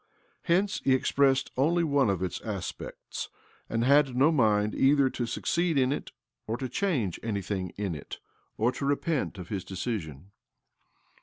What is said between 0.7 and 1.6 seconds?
he expressed